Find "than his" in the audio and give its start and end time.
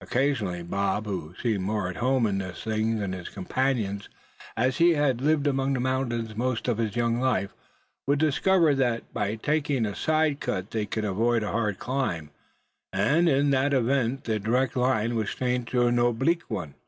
2.98-3.28